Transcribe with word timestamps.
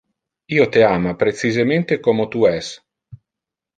Io 0.55 0.65
te 0.75 0.85
ama 0.87 1.13
precisemente 1.19 1.99
como 2.09 2.29
tu 2.37 2.45
es. 2.53 2.73